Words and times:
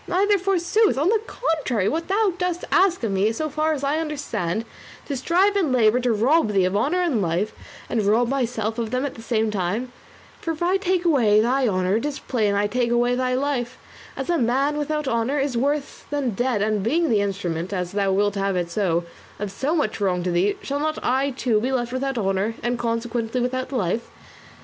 Neither 0.07 0.39
forsooth; 0.39 0.97
on 0.97 1.09
the 1.09 1.21
contrary, 1.27 1.87
thou 1.87 2.33
dost 2.39 2.65
ask 2.71 3.03
of 3.03 3.11
me, 3.11 3.31
so 3.31 3.49
far 3.49 3.71
as 3.73 3.83
I 3.83 3.99
understand, 3.99 4.65
to 5.05 5.15
strive 5.15 5.55
and 5.55 5.71
labour 5.71 5.99
to 5.99 6.11
rob 6.11 6.53
thee 6.53 6.65
of 6.65 6.75
honour 6.75 7.01
and 7.03 7.21
life, 7.21 7.53
and 7.87 8.01
to 8.01 8.09
rob 8.09 8.27
myself 8.27 8.79
of 8.79 8.89
them 8.89 9.05
at 9.05 9.13
the 9.13 9.21
same 9.21 9.51
time; 9.51 9.91
for 10.39 10.53
if 10.53 10.63
I 10.63 10.77
take 10.77 11.05
away 11.05 11.39
thy 11.39 11.67
honour 11.67 11.97
it 11.97 12.05
is 12.07 12.17
plain 12.17 12.55
I 12.55 12.65
take 12.65 12.89
away 12.89 13.13
thy 13.13 13.35
life, 13.35 13.77
as 14.17 14.31
a 14.31 14.39
man 14.39 14.77
without 14.79 15.07
honour 15.07 15.37
is 15.37 15.55
worse 15.55 16.03
than 16.09 16.31
dead; 16.31 16.63
and 16.63 16.81
being 16.81 17.11
the 17.11 17.21
instrument, 17.21 17.71
as 17.71 17.91
thou 17.91 18.11
wilt 18.11 18.33
have 18.33 18.55
it 18.55 18.71
so, 18.71 19.03
of 19.37 19.51
so 19.51 19.75
much 19.75 20.01
wrong 20.01 20.23
to 20.23 20.31
thee, 20.31 20.55
shall 20.63 20.79
not 20.79 20.97
I, 21.03 21.29
too, 21.29 21.61
be 21.61 21.71
left 21.71 21.93
without 21.93 22.17
honour, 22.17 22.55
and 22.63 22.79
consequently 22.79 23.39
without 23.39 23.71
life? 23.71 24.09